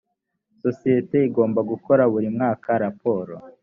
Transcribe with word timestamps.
sosiyete 0.63 1.17
igomba 1.27 1.59
gukora 1.71 2.03
buri 2.11 2.27
mwaka 2.35 2.69
raporo 2.83 3.33